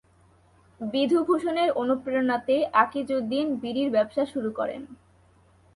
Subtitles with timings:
[0.81, 4.81] বিধুভূষণের অনুপ্রেরণাতেই আকিজউদ্দীন বিড়ির ব্যবসা শুরু করেন।